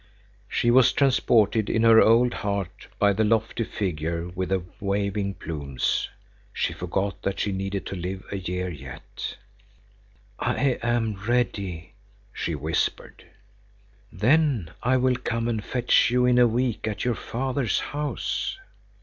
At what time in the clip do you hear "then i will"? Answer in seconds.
14.11-15.17